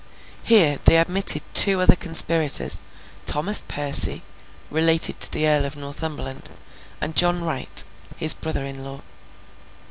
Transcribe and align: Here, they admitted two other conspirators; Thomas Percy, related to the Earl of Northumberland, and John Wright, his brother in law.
Here, 0.41 0.79
they 0.85 0.97
admitted 0.97 1.43
two 1.53 1.79
other 1.79 1.95
conspirators; 1.95 2.79
Thomas 3.27 3.63
Percy, 3.67 4.23
related 4.71 5.19
to 5.19 5.31
the 5.31 5.47
Earl 5.47 5.63
of 5.63 5.75
Northumberland, 5.75 6.49
and 6.99 7.15
John 7.15 7.43
Wright, 7.43 7.83
his 8.17 8.33
brother 8.33 8.65
in 8.65 8.83
law. 8.83 9.01